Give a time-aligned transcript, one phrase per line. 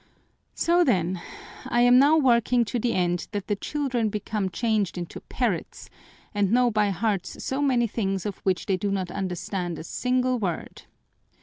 [0.55, 1.21] "So then,
[1.67, 5.91] I am now working to the end that the children become changed into parrots
[6.33, 10.39] and know by heart so many things of which they do not understand a single
[10.39, 10.85] word.